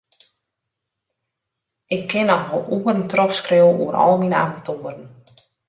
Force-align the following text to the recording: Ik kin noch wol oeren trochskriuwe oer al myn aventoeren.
Ik 1.95 2.03
kin 2.11 2.27
noch 2.31 2.47
wol 2.51 2.65
oeren 2.75 3.01
trochskriuwe 3.11 3.79
oer 3.85 3.95
al 4.03 4.15
myn 4.21 4.37
aventoeren. 4.43 5.01